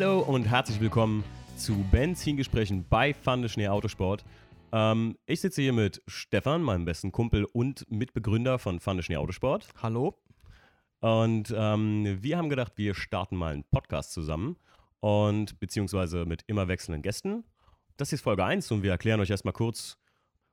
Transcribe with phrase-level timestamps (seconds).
[0.00, 1.24] Hallo und herzlich willkommen
[1.56, 4.24] zu Benzingesprächen bei Fande Schnee Autosport.
[4.70, 9.66] Ähm, ich sitze hier mit Stefan, meinem besten Kumpel und Mitbegründer von Fande Schnee Autosport.
[9.82, 10.16] Hallo.
[11.00, 14.56] Und ähm, wir haben gedacht, wir starten mal einen Podcast zusammen
[15.00, 17.42] und beziehungsweise mit immer wechselnden Gästen.
[17.96, 19.98] Das ist Folge 1 und wir erklären euch erstmal kurz,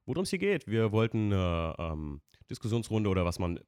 [0.07, 0.65] worum es hier geht.
[0.65, 3.59] Wir wollten eine ähm, Diskussionsrunde oder was man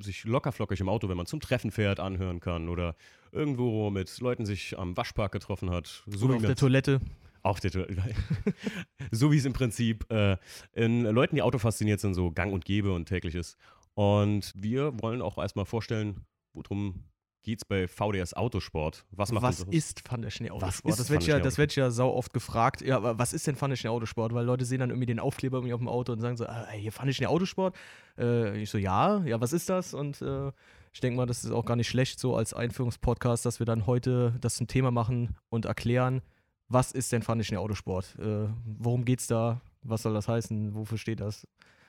[0.00, 2.94] sich lockerflockig im Auto, wenn man zum Treffen fährt, anhören kann oder
[3.30, 6.02] irgendwo mit Leuten sich am Waschpark getroffen hat.
[6.06, 7.00] So wie auf der Toilette.
[7.42, 8.14] auf der Toilette.
[9.10, 10.36] so wie es im Prinzip äh,
[10.72, 13.56] in Leuten, die Auto fasziniert sind, so gang und gäbe und täglich ist.
[13.94, 16.24] Und wir wollen auch erstmal vorstellen,
[16.54, 17.04] worum
[17.42, 19.04] geht es bei VDS Autosport?
[19.10, 19.68] Was macht Was aus?
[19.70, 20.92] ist Fun der Schnee Was Autosport?
[20.92, 22.82] ist Das wird ja, das wird ja sau oft gefragt.
[22.82, 24.32] Ja, aber was ist denn Fun der Schnee Autosport?
[24.32, 26.68] Weil Leute sehen dann irgendwie den Aufkleber irgendwie auf dem Auto und sagen so, ah,
[26.70, 27.76] hier Fun der Schnee Autosport.
[28.18, 29.94] Äh, ich so, ja, ja, was ist das?
[29.94, 30.52] Und äh,
[30.92, 33.86] ich denke mal, das ist auch gar nicht schlecht so als Einführungspodcast, dass wir dann
[33.86, 36.22] heute das zum Thema machen und erklären,
[36.68, 38.16] was ist denn Fun der Schnee Autosport?
[38.18, 39.60] Äh, worum geht's da?
[39.82, 40.74] Was soll das heißen?
[40.74, 41.46] Wofür steht das?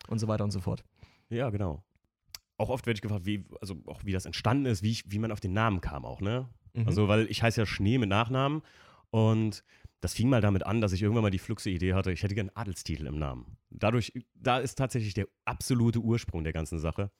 [0.08, 0.84] Und so weiter und so fort.
[1.30, 1.84] Ja, genau.
[2.64, 5.20] Auch oft werde ich gefragt, wie, also auch wie das entstanden ist, wie, ich, wie
[5.20, 6.48] man auf den Namen kam auch, ne?
[6.74, 6.88] Mhm.
[6.88, 8.62] Also, weil ich heiße ja Schnee mit Nachnamen
[9.10, 9.66] und
[10.00, 12.36] das fing mal damit an, dass ich irgendwann mal die fluxe Idee hatte, ich hätte
[12.36, 13.58] gerne einen Adelstitel im Namen.
[13.70, 17.12] Dadurch, da ist tatsächlich der absolute Ursprung der ganzen Sache.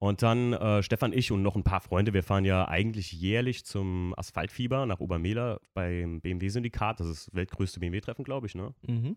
[0.00, 3.64] Und dann äh, Stefan, ich und noch ein paar Freunde, wir fahren ja eigentlich jährlich
[3.64, 6.98] zum Asphaltfieber nach Obermehler beim BMW-Syndikat.
[6.98, 8.74] Das ist das weltgrößte BMW-Treffen, glaube ich, ne?
[8.86, 9.16] Mhm.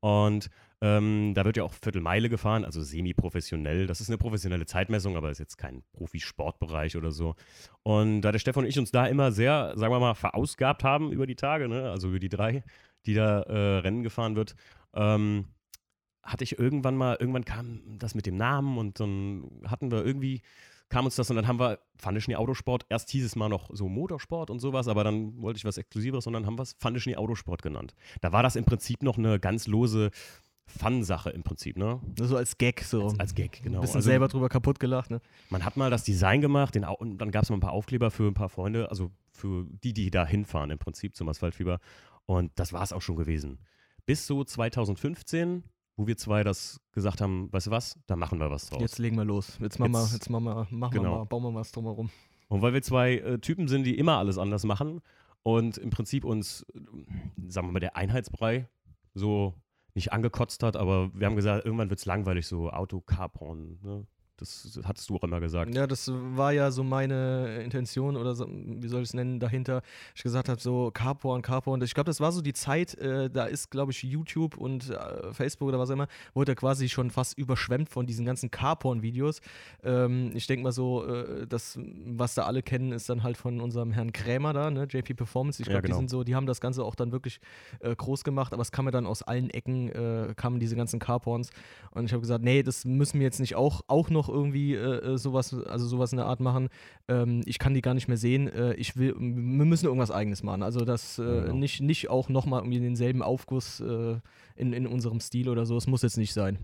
[0.00, 0.50] Und
[0.82, 3.86] ähm, da wird ja auch Viertelmeile gefahren, also semi-professionell.
[3.86, 7.34] Das ist eine professionelle Zeitmessung, aber ist jetzt kein Profisportbereich oder so.
[7.82, 11.12] Und da der Stefan und ich uns da immer sehr, sagen wir mal, verausgabt haben
[11.12, 11.90] über die Tage, ne?
[11.90, 12.64] also über die drei,
[13.04, 14.56] die da äh, Rennen gefahren wird,
[14.94, 15.46] ähm,
[16.22, 20.42] hatte ich irgendwann mal, irgendwann kam das mit dem Namen und dann hatten wir irgendwie,
[20.90, 23.88] kam uns das und dann haben wir, Pfandeschnee Autosport, erst hieß es mal noch so
[23.88, 27.16] Motorsport und sowas, aber dann wollte ich was Exklusiveres und dann haben wir es Pfandeschnee
[27.16, 27.94] Autosport genannt.
[28.20, 30.10] Da war das im Prinzip noch eine ganz lose
[30.66, 32.00] Fun-Sache im Prinzip, ne?
[32.18, 33.04] So als Gag, so.
[33.04, 33.78] Als, als Gag, genau.
[33.78, 35.20] Ein bisschen Also, selber drüber kaputt gelacht, ne?
[35.48, 38.10] man hat mal das Design gemacht den, und dann gab es mal ein paar Aufkleber
[38.10, 41.78] für ein paar Freunde, also für die, die da hinfahren im Prinzip zum Asphaltfieber.
[42.26, 43.58] Und das war es auch schon gewesen.
[44.06, 45.64] Bis so 2015,
[45.96, 48.80] wo wir zwei das gesagt haben, weißt du was, da machen wir was draus.
[48.80, 49.58] Jetzt legen wir los.
[49.60, 51.12] Jetzt machen wir, Jetzt- jetzt machen wir, machen genau.
[51.12, 52.10] wir mal, bauen wir was drumherum.
[52.48, 55.02] Und weil wir zwei äh, Typen sind, die immer alles anders machen
[55.42, 56.80] und im Prinzip uns, äh,
[57.48, 58.68] sagen wir mal, der Einheitsbrei
[59.14, 59.54] so
[59.94, 63.78] nicht angekotzt hat, aber wir haben gesagt, irgendwann wird es langweilig, so Auto-Carporn.
[63.82, 64.06] Ne?
[64.40, 65.74] Das hattest du auch immer gesagt.
[65.74, 69.82] Ja, das war ja so meine Intention oder so, wie soll ich es nennen, dahinter.
[70.14, 71.82] Ich gesagt habe, so Carporn, Carporn.
[71.82, 75.32] Ich glaube, das war so die Zeit, äh, da ist, glaube ich, YouTube und äh,
[75.34, 79.40] Facebook oder was auch immer, wurde quasi schon fast überschwemmt von diesen ganzen Carporn-Videos.
[79.84, 83.60] Ähm, ich denke mal so, äh, das, was da alle kennen, ist dann halt von
[83.60, 85.60] unserem Herrn Krämer da, ne, JP Performance.
[85.60, 85.96] Ich Ja, glaube, genau.
[85.96, 87.40] die sind so, die haben das Ganze auch dann wirklich
[87.80, 90.98] äh, groß gemacht, aber es kam mir dann aus allen Ecken, äh, kamen diese ganzen
[90.98, 91.50] Carporns.
[91.90, 95.14] Und ich habe gesagt, nee, das müssen wir jetzt nicht auch, auch noch irgendwie äh,
[95.14, 96.68] äh, sowas, also sowas in der Art machen.
[97.08, 98.48] Ähm, ich kann die gar nicht mehr sehen.
[98.48, 100.62] Äh, ich will, wir müssen irgendwas eigenes machen.
[100.62, 101.54] Also das äh, Genau.
[101.54, 104.16] nicht, nicht auch nochmal irgendwie denselben Aufguss äh,
[104.56, 105.76] in, in unserem Stil oder so.
[105.76, 106.58] Es muss jetzt nicht sein.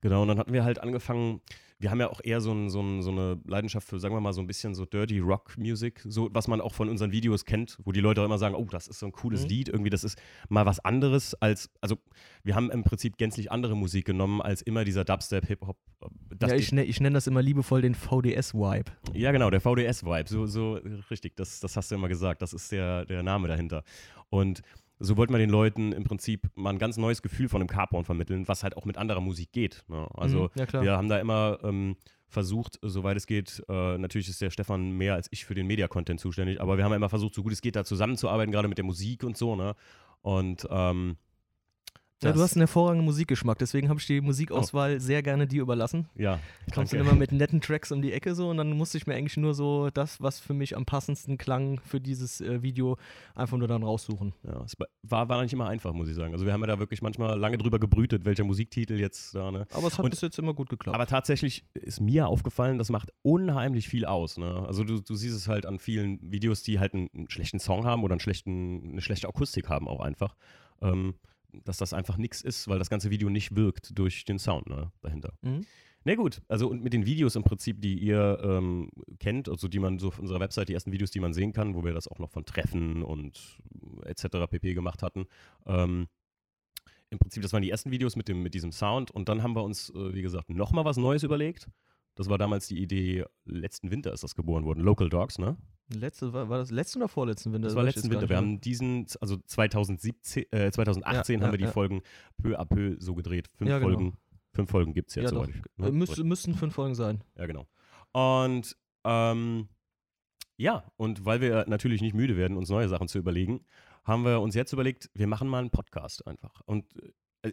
[0.00, 1.40] Genau, und dann hatten wir halt angefangen,
[1.84, 4.20] wir haben ja auch eher so, ein, so, ein, so eine Leidenschaft für, sagen wir
[4.22, 7.44] mal, so ein bisschen so Dirty Rock Music, so was man auch von unseren Videos
[7.44, 9.48] kennt, wo die Leute auch immer sagen, oh, das ist so ein cooles Mhm.
[9.48, 10.18] Lied, irgendwie, das ist
[10.48, 11.98] mal was anderes als, also
[12.42, 15.76] wir haben im Prinzip gänzlich andere Musik genommen als immer dieser Dubstep, Hip-Hop.
[16.40, 18.90] äh, ja, ich, ne, ich nenne das immer liebevoll den VDS-Vibe.
[19.12, 20.80] ja, genau, der VDS-Vibe, so, so
[21.10, 23.84] richtig, das, das hast du immer gesagt, das ist der, der Name dahinter.
[24.30, 24.62] Und
[25.04, 28.04] so wollten wir den Leuten im Prinzip mal ein ganz neues Gefühl von einem Carporn
[28.04, 29.84] vermitteln, was halt auch mit anderer Musik geht.
[29.88, 30.06] Ne?
[30.14, 31.96] Also Mhm, ja, wir haben da immer ähm,
[32.28, 36.20] versucht, soweit es geht, äh, natürlich ist der Stefan mehr als ich für den Media-Content
[36.20, 38.84] zuständig, aber wir haben immer versucht, so gut es geht, da zusammenzuarbeiten, gerade mit der
[38.84, 39.74] Musik und so, ne?
[40.22, 41.16] Und ähm,
[42.22, 46.08] Ja, du hast einen hervorragenden Musikgeschmack, deswegen habe ich die Musikauswahl sehr gerne dir überlassen.
[46.14, 46.38] ja,
[46.72, 49.14] Kommst dann immer mit netten Tracks um die Ecke so und dann musste ich mir
[49.14, 52.96] eigentlich nur so das, was für mich am passendsten klang für dieses äh, Video,
[53.34, 54.32] einfach nur dann raussuchen.
[54.42, 56.32] Ja, es war, war nicht immer einfach, muss ich sagen.
[56.32, 59.66] Also wir haben ja da wirklich manchmal lange drüber gebrütet, welcher Musiktitel jetzt da, ne?
[59.72, 60.94] Aber es hat Und- bis jetzt immer gut geklappt.
[60.94, 64.38] Aber tatsächlich ist mir aufgefallen, das macht unheimlich viel aus.
[64.38, 64.64] Ne?
[64.66, 67.84] Also du, du siehst es halt an vielen Videos, die halt einen, einen schlechten Song
[67.84, 70.36] haben oder einen schlechten, eine schlechte Akustik haben auch einfach,
[70.80, 71.14] ähm,
[71.64, 74.92] dass das einfach nichts ist, weil das ganze Video nicht wirkt durch den Sound ne,
[75.00, 75.34] dahinter.
[75.42, 75.64] Mhm.
[76.06, 79.78] Na gut, also und mit den Videos im Prinzip, die ihr ähm, kennt, also die
[79.78, 82.08] man so auf unserer Website, die ersten Videos, die man sehen kann, wo wir das
[82.08, 83.58] auch noch von Treffen und
[84.04, 84.26] etc.
[84.50, 84.74] pp.
[84.74, 85.26] gemacht hatten,
[85.66, 86.08] ähm,
[87.08, 89.56] im Prinzip, das waren die ersten Videos mit, dem, mit diesem Sound und dann haben
[89.56, 91.68] wir uns, äh, wie gesagt, nochmal was Neues überlegt.
[92.16, 95.56] Das war damals die Idee, letzten Winter ist das geboren worden, Local Dogs, ne?
[95.88, 97.68] Letzte, war, war das letzte oder vorletzten Winter?
[97.68, 98.28] Das war letzten Winter.
[98.28, 101.70] Wir haben diesen, also 2017, äh, 2018 Ja, haben ja, wir die ja.
[101.70, 102.02] Folgen
[102.42, 103.48] peu à peu so gedreht.
[103.54, 103.80] Fünf genau.
[103.80, 104.16] Folgen.
[104.52, 105.44] Fünf Folgen gibt es jetzt, Ja.
[105.44, 105.92] Äh, ne?
[105.92, 107.22] müsste, müssten fünf Folgen sein.
[107.36, 107.66] Ja, genau.
[108.12, 109.68] Und ähm,
[110.56, 113.64] ja, und weil wir natürlich nicht müde werden, uns neue Sachen zu überlegen,
[114.04, 116.60] haben wir uns jetzt überlegt, wir machen mal einen Podcast einfach.
[116.66, 116.86] Und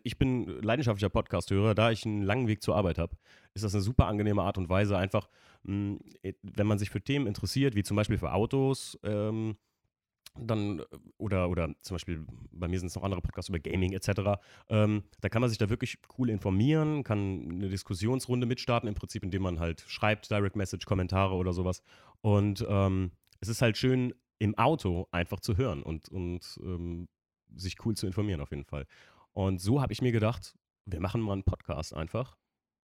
[0.03, 3.15] ich bin leidenschaftlicher Podcast-Hörer, da ich einen langen Weg zur Arbeit habe,
[3.53, 5.29] ist das eine super angenehme Art und Weise, einfach,
[5.63, 5.97] mh,
[6.41, 9.57] wenn man sich für Themen interessiert, wie zum Beispiel für Autos, ähm,
[10.39, 10.83] dann äh,
[11.17, 14.39] oder oder zum Beispiel bei mir sind es noch andere Podcasts über Gaming etc.
[14.69, 19.23] Ähm, da kann man sich da wirklich cool informieren, kann eine Diskussionsrunde mitstarten im Prinzip,
[19.23, 21.81] indem man halt schreibt, Direct Message, Kommentare oder sowas.
[22.21, 27.07] Und ähm, es ist halt schön im Auto einfach zu hören und und ähm,
[27.55, 28.85] sich cool zu informieren auf jeden Fall.
[29.33, 30.55] Und so habe ich mir gedacht,
[30.85, 32.37] wir machen mal einen Podcast einfach.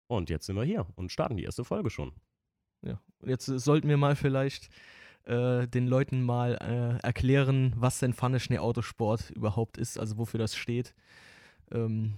[0.07, 2.13] Und jetzt sind wir hier und starten die erste Folge schon.
[2.81, 3.01] Ja.
[3.19, 4.69] Und jetzt sollten wir mal vielleicht
[5.25, 10.37] äh, den Leuten mal äh, erklären, was denn Pfanne Schnee Autosport überhaupt ist, also wofür
[10.37, 10.95] das steht.
[11.71, 12.13] Ähm,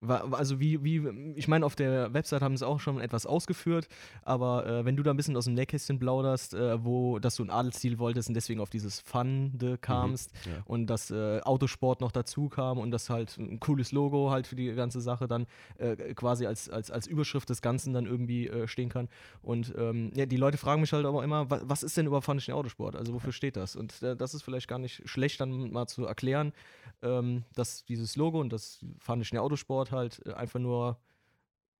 [0.00, 3.88] also wie, wie, ich meine, auf der Website haben sie auch schon etwas ausgeführt,
[4.22, 7.44] aber äh, wenn du da ein bisschen aus dem Nähkästchen plauderst, äh, wo, dass du
[7.44, 10.62] ein Adelsziel wolltest und deswegen auf dieses Pfande kamst Ja.
[10.66, 14.54] und dass äh, Autosport noch dazu kam und das halt ein cooles Logo halt für
[14.56, 15.46] die ganze Sache dann
[15.78, 19.08] äh, quasi als, als, als Überschrift des Ganzen dann irgendwie äh, stehen kann.
[19.42, 22.24] Und ähm, ja, die Leute fragen mich halt aber immer, wa was ist denn überhaupt
[22.26, 22.94] Pfannischen Autosport?
[22.94, 23.74] Also wofür steht das?
[23.74, 26.52] Und äh, das ist vielleicht gar nicht schlecht dann mal zu erklären,
[27.02, 30.98] ähm, dass dieses Logo und das Pfannischen Autosport halt äh, einfach nur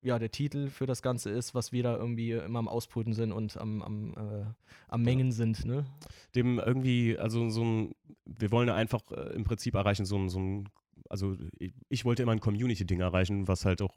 [0.00, 3.32] ja, der Titel für das Ganze ist, was wir da irgendwie immer am Ausbrüten sind
[3.32, 4.44] und am, am, äh,
[4.87, 5.87] am Mengen sind, ne?
[6.34, 7.94] dem irgendwie, also so ein,
[8.25, 10.69] wir wollen ja einfach äh, im Prinzip erreichen, so ein, so ein
[11.08, 13.96] also ich, ich wollte immer ein Community-Ding erreichen, was halt auch,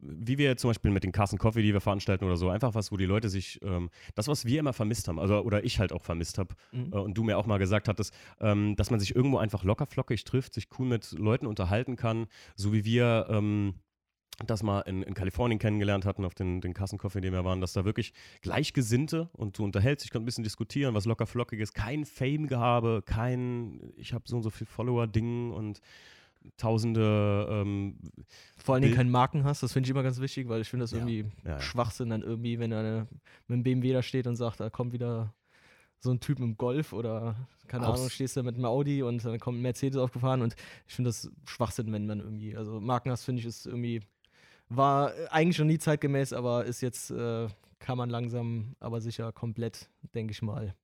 [0.00, 2.92] wie wir zum Beispiel mit den Carson Coffee, die wir veranstalten oder so, einfach was,
[2.92, 5.92] wo die Leute sich, ähm, das, was wir immer vermisst haben, also oder ich halt
[5.92, 6.92] auch vermisst habe Mhm.
[6.92, 10.24] äh, und du mir auch mal gesagt hattest, ähm, dass man sich irgendwo einfach lockerflockig
[10.24, 12.26] trifft, sich cool mit Leuten unterhalten kann,
[12.56, 13.74] so wie wir ähm,
[14.46, 17.60] das mal in, in Kalifornien kennengelernt hatten, auf den, den Kassencoffee, in dem wir waren,
[17.60, 21.58] dass da wirklich Gleichgesinnte und du unterhältst dich, kannst ein bisschen diskutieren, was locker flockig
[21.60, 25.80] ist, kein Fame-Gehabe, kein, ich habe so und so viel Follower-Ding und
[26.56, 27.98] tausende, ähm,
[28.56, 30.84] Vor allen Dingen keinen Marken hast, das finde ich immer ganz wichtig, weil ich finde
[30.84, 31.60] das irgendwie ja, ja.
[31.60, 33.06] Schwachsinn dann irgendwie, wenn er
[33.46, 35.34] mit dem BMW da steht und sagt, da kommt wieder
[36.00, 37.34] so ein Typ dem Golf oder
[37.66, 40.54] keine Aus- Ahnung, stehst du mit einem Audi und dann kommt ein Mercedes aufgefahren und
[40.86, 44.00] ich finde das Schwachsinn, wenn man irgendwie, also Marken hast, finde ich, ist irgendwie,
[44.68, 47.48] war eigentlich schon nie zeitgemäß, aber ist jetzt, äh,
[47.80, 50.74] kann man langsam, aber sicher komplett, denke ich mal,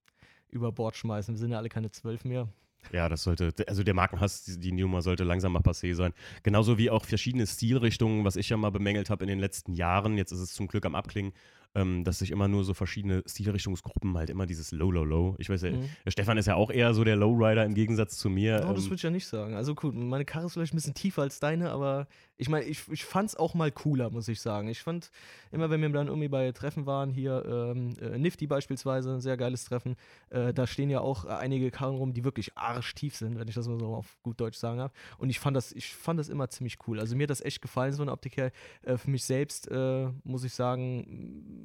[0.48, 1.34] über Bord schmeißen.
[1.34, 2.48] Wir sind ja alle keine zwölf mehr.
[2.92, 6.12] Ja, das sollte, also der Markenhass, die, die Nummer sollte langsam mal passé sein.
[6.42, 10.16] Genauso wie auch verschiedene Stilrichtungen, was ich ja mal bemängelt habe in den letzten Jahren.
[10.16, 11.32] Jetzt ist es zum Glück am Abklingen,
[11.74, 15.34] ähm, dass sich immer nur so verschiedene Stilrichtungsgruppen halt immer dieses Low, Low, Low.
[15.38, 15.88] Ich weiß ja, Mhm.
[16.08, 18.64] Stefan ist ja auch eher so der Lowrider im Gegensatz zu mir.
[18.68, 19.54] Oh, das ähm, würde ich ja nicht sagen.
[19.54, 22.06] Also gut, meine Karre ist vielleicht ein bisschen tiefer als deine, aber
[22.36, 24.68] ich meine, ich, ich fand es auch mal cooler, muss ich sagen.
[24.68, 25.10] Ich fand
[25.52, 29.36] immer, wenn wir dann irgendwie bei Treffen waren, hier ähm, äh, Nifty beispielsweise, ein sehr
[29.36, 29.96] geiles Treffen,
[30.30, 33.54] äh, da stehen ja auch äh, einige Karren rum, die wirklich arschtief sind, wenn ich
[33.54, 34.92] das mal so auf gut Deutsch sagen darf.
[35.18, 36.98] Und ich fand das, ich fand das immer ziemlich cool.
[36.98, 38.50] Also mir hat das echt gefallen, so eine Optik her.
[38.82, 41.63] Äh, für mich selbst äh, muss ich sagen,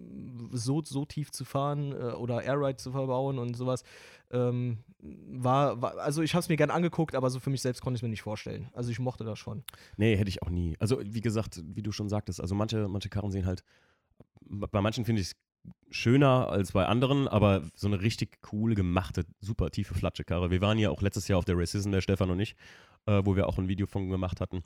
[0.51, 3.83] so, so tief zu fahren äh, oder Airride zu verbauen und sowas,
[4.31, 7.81] ähm, war, war, also ich habe es mir gern angeguckt, aber so für mich selbst
[7.81, 8.69] konnte ich es mir nicht vorstellen.
[8.73, 9.63] Also ich mochte das schon.
[9.97, 10.75] Nee, hätte ich auch nie.
[10.79, 13.63] Also, wie gesagt, wie du schon sagtest, also manche, manche Karren sehen halt,
[14.41, 15.35] bei manchen finde ich es
[15.91, 20.51] schöner als bei anderen, aber so eine richtig cool gemachte, super tiefe Flatsche-Karre.
[20.51, 22.55] Wir waren ja auch letztes Jahr auf der Racism, der Stefan und ich,
[23.05, 24.63] äh, wo wir auch ein Video von gemacht hatten.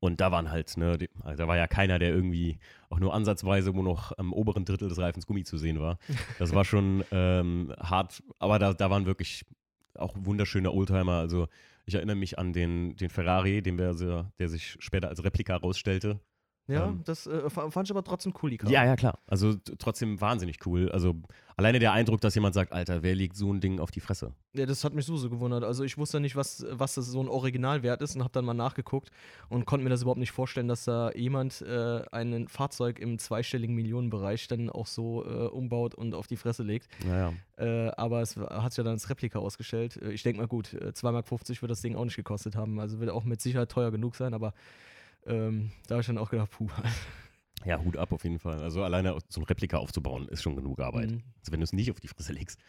[0.00, 2.58] Und da waren halt, ne, die, also da war ja keiner, der irgendwie
[2.90, 5.98] auch nur ansatzweise, wo noch am oberen Drittel des Reifens Gummi zu sehen war.
[6.38, 9.44] Das war schon ähm, hart, aber da, da waren wirklich
[9.94, 11.18] auch wunderschöne Oldtimer.
[11.18, 11.48] Also
[11.86, 13.94] ich erinnere mich an den, den Ferrari, den wir,
[14.38, 16.20] der sich später als Replika rausstellte.
[16.66, 17.02] Ja, Ähm.
[17.04, 18.72] das äh, fa- fand ich aber trotzdem cool, die Karre.
[18.72, 19.18] Ja, ja, klar.
[19.26, 20.90] Also trotzdem wahnsinnig cool.
[20.90, 21.14] Also
[21.58, 24.32] alleine der Eindruck, dass jemand sagt, Alter, wer legt so ein Ding auf die Fresse?
[24.54, 25.62] Ja, das hat mich so, so gewundert.
[25.62, 28.54] Also ich wusste nicht, was, was das so ein Originalwert ist und habe dann mal
[28.54, 29.10] nachgeguckt
[29.50, 33.74] und konnte mir das überhaupt nicht vorstellen, dass da jemand äh, ein Fahrzeug im zweistelligen
[33.74, 36.88] Millionenbereich dann auch so äh, umbaut und auf die Fresse legt.
[37.06, 37.34] Naja.
[37.58, 39.98] Äh, aber es hat sich ja dann als Replika ausgestellt.
[39.98, 41.26] Äh, ich denke mal, gut, äh, 2,50 Mark
[41.60, 42.80] wird das Ding auch nicht gekostet haben.
[42.80, 44.54] Also wird auch mit Sicherheit teuer genug sein, aber
[45.26, 46.68] ähm, da habe ich dann auch gedacht, puh.
[47.64, 48.60] Ja, Hut ab auf jeden Fall.
[48.60, 51.12] Also alleine so ein Replika aufzubauen, ist schon genug Arbeit.
[51.12, 51.22] Mhm.
[51.40, 52.60] Also wenn du es nicht auf die Fresse legst.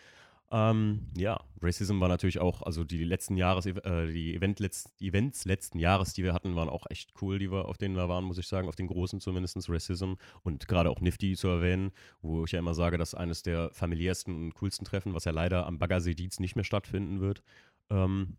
[0.51, 5.45] Ähm, ja, Racism war natürlich auch, also die letzten Jahres, äh, die Event letzt, Events
[5.45, 8.24] letzten Jahres, die wir hatten, waren auch echt cool, die wir, auf denen wir waren,
[8.24, 12.45] muss ich sagen, auf den großen zumindest, Racism und gerade auch Nifty zu erwähnen, wo
[12.45, 15.79] ich ja immer sage, dass eines der familiärsten und coolsten Treffen, was ja leider am
[15.79, 17.41] Baggersee-Dietz nicht mehr stattfinden wird.
[17.89, 18.38] Ähm,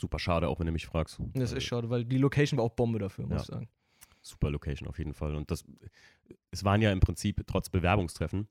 [0.00, 1.18] super schade, auch wenn du mich fragst.
[1.34, 3.40] Das ist schade, weil die Location war auch Bombe dafür, muss Ja.
[3.42, 3.68] ich sagen.
[4.22, 5.34] Super Location auf jeden Fall.
[5.34, 5.64] Und das,
[6.50, 8.48] es waren ja im Prinzip trotz Bewerbungstreffen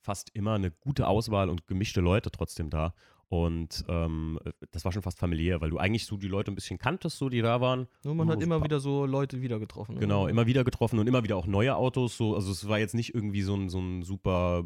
[0.00, 2.94] fast immer eine gute Auswahl und gemischte Leute trotzdem da.
[3.30, 4.38] Und ähm,
[4.70, 7.28] das war schon fast familiär, weil du eigentlich so die Leute ein bisschen kanntest, so
[7.28, 7.86] die da waren.
[8.04, 9.96] Nur man hat Oh, immer wieder so Leute wieder getroffen.
[9.96, 10.00] ne?
[10.00, 12.16] Genau, immer wieder getroffen und immer wieder auch neue Autos.
[12.16, 14.64] So, also es war jetzt nicht irgendwie so ein, so ein super,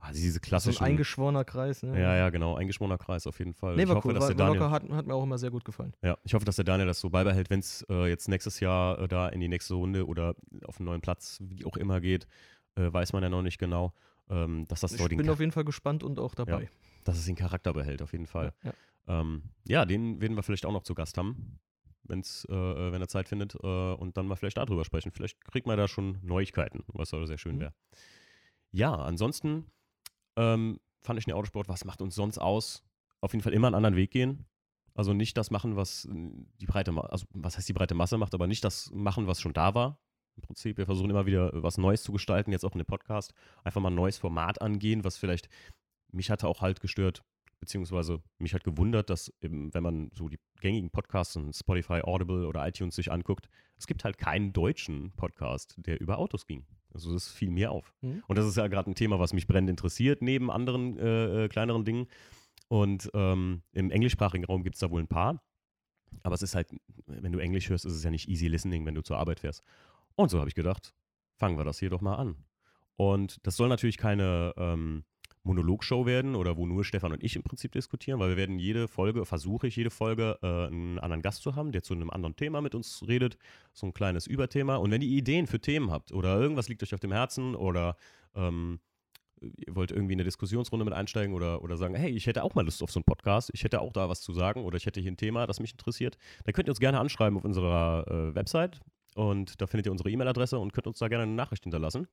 [0.00, 0.84] also diese So ein klassischen.
[0.84, 1.82] eingeschworener Kreis.
[1.82, 2.00] Ne?
[2.00, 3.76] ja, ja, genau, eingeschworener Kreis auf jeden Fall.
[3.76, 4.14] Nee, ich war hoffe, cool.
[4.14, 5.92] dass War, der Daniel, locker, hat, hat mir auch immer sehr gut gefallen.
[6.02, 8.98] ja, ich hoffe, dass der Daniel das so beibehält, wenn es äh, jetzt nächstes Jahr
[9.00, 10.34] äh, da in die nächste Runde oder
[10.64, 12.26] auf einen neuen Platz, wie auch immer geht,
[12.76, 13.92] äh, weiß man ja noch nicht genau,
[14.28, 16.68] ähm, dass das Ich bin Cha- auf jeden Fall gespannt und auch dabei.
[17.04, 18.52] dass es den Charakter behält, auf jeden Fall.
[18.64, 18.72] Ja.
[19.08, 21.58] Ähm, ja, den werden wir vielleicht auch noch zu Gast haben,
[22.02, 25.10] wenn's, äh, äh, wenn er Zeit findet äh, und dann mal vielleicht darüber sprechen.
[25.12, 27.60] Vielleicht kriegt man da schon Neuigkeiten, was aber sehr schön Mhm.
[27.60, 27.74] wäre.
[28.72, 29.66] Ja, ansonsten
[30.36, 32.82] ähm, fand ich den Autosport, was macht uns sonst aus?
[33.20, 34.46] Auf jeden Fall immer einen anderen Weg gehen.
[34.94, 38.34] Also nicht das machen, was äh, die breite, also was heißt die breite Masse macht,
[38.34, 40.00] aber nicht das machen, was schon da war.
[40.36, 42.86] Im Prinzip, wir versuchen immer wieder äh, was Neues zu gestalten, jetzt auch in dem
[42.86, 43.32] Podcast.
[43.64, 45.48] Einfach mal ein neues Format angehen, was vielleicht
[46.12, 47.24] mich hatte auch halt gestört,
[47.60, 52.46] beziehungsweise mich hat gewundert, dass eben, wenn man so die gängigen Podcasts in Spotify, Audible
[52.46, 56.64] oder iTunes sich anguckt, es gibt halt keinen deutschen Podcast, der über Autos ging.
[56.96, 57.94] Also das fiel mir auf.
[58.00, 58.22] Mhm.
[58.26, 61.48] Und das ist ja gerade ein Thema, was mich brennend interessiert, neben anderen äh, äh,
[61.48, 62.06] kleineren Dingen.
[62.68, 65.42] Und ähm, im englischsprachigen Raum gibt es da wohl ein paar.
[66.22, 66.68] Aber es ist halt,
[67.06, 69.62] wenn du Englisch hörst, ist es ja nicht easy listening, wenn du zur Arbeit fährst.
[70.14, 70.94] Und so habe ich gedacht,
[71.36, 72.36] fangen wir das hier doch mal an.
[72.96, 75.04] Und das soll natürlich keine ähm,
[75.46, 78.88] Monologshow werden oder wo nur Stefan und ich im Prinzip diskutieren, weil wir werden jede
[78.88, 82.36] Folge, versuche ich jede Folge, äh, einen anderen Gast zu haben, der zu einem anderen
[82.36, 83.38] Thema mit uns redet,
[83.72, 84.76] so ein kleines Überthema.
[84.76, 87.96] Und wenn ihr Ideen für Themen habt oder irgendwas liegt euch auf dem Herzen oder
[88.34, 88.80] ähm,
[89.40, 92.54] ihr wollt irgendwie in eine Diskussionsrunde mit einsteigen oder, oder sagen, hey, ich hätte auch
[92.54, 94.86] mal Lust auf so einen Podcast, ich hätte auch da was zu sagen oder ich
[94.86, 98.06] hätte hier ein Thema, das mich interessiert, dann könnt ihr uns gerne anschreiben auf unserer
[98.08, 98.80] äh, Website
[99.14, 102.08] und da findet ihr unsere E-Mail-Adresse und könnt uns da gerne eine Nachricht hinterlassen.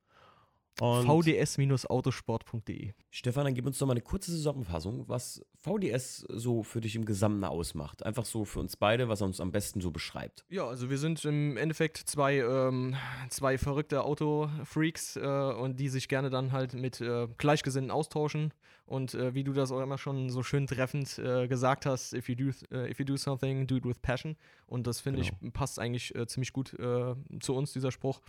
[0.80, 2.92] Und vds-autosport.de.
[3.10, 7.04] Stefan, dann gib uns doch mal eine kurze Zusammenfassung, was VDS so für dich im
[7.04, 8.04] Gesamten ausmacht.
[8.04, 10.44] Einfach so für uns beide, was er uns am besten so beschreibt.
[10.48, 12.96] Ja, also wir sind im Endeffekt zwei, ähm,
[13.30, 18.52] zwei verrückte Autofreaks äh, und die sich gerne dann halt mit äh, Gleichgesinnten austauschen.
[18.86, 22.28] Und äh, wie du das auch immer schon so schön treffend äh, gesagt hast, if
[22.28, 24.36] you, do, äh, if you do something, do it with passion.
[24.66, 28.20] Und das finde ich passt eigentlich äh, ziemlich gut äh, zu uns, dieser Spruch,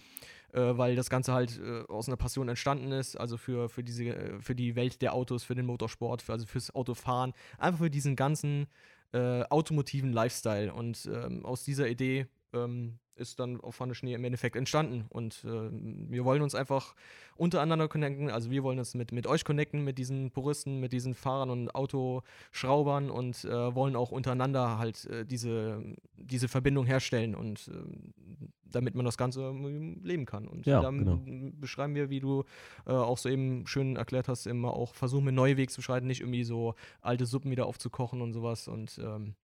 [0.53, 1.59] äh, weil das Ganze halt
[1.89, 5.55] aus einer Passion entstanden ist, also für, für, diese, für die Welt der Autos, für
[5.55, 8.67] den Motorsport, für, also fürs Autofahren, einfach für diesen ganzen
[9.13, 10.73] automotiven Lifestyle.
[10.73, 15.05] Und ähm, aus dieser Idee ähm, ist dann auf Pfanne Schnee im Endeffekt entstanden.
[15.09, 16.95] Und ähm, wir wollen uns einfach
[17.35, 18.29] untereinander connecten.
[18.29, 21.73] Also wir wollen uns mit, mit euch connecten, mit diesen Puristen, mit diesen Fahrern und
[21.73, 25.81] Autoschraubern und äh, wollen auch untereinander halt äh, diese,
[26.17, 28.13] diese Verbindung herstellen und ähm,
[28.65, 30.47] damit man das Ganze ähm, leben kann.
[30.47, 31.51] Und Ja, dann genau.
[31.59, 32.43] beschreiben wir, wie du
[32.85, 36.07] äh, auch so eben schön erklärt hast, immer auch versuchen, mit neue Wege zu beschreiten,
[36.07, 38.67] nicht irgendwie so alte Suppen wieder aufzukochen und sowas.
[38.67, 39.35] Und ähm,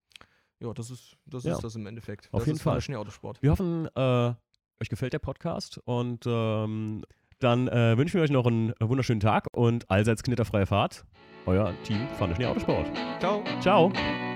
[0.61, 1.53] ja, das ist das, Ja.
[1.55, 2.29] ist das im Endeffekt.
[2.31, 2.79] Auf das jeden ist Fall.
[2.81, 3.41] Schnee-Autosport.
[3.41, 4.33] Wir hoffen, äh,
[4.81, 7.03] euch gefällt der Podcast und ähm,
[7.39, 11.05] dann äh, wünschen wir euch noch einen wunderschönen Tag und allseits knitterfreie Fahrt.
[11.47, 12.87] Euer Team Pfanne Schnee Autosport.
[13.19, 13.43] Ciao.
[13.59, 14.30] Ciao!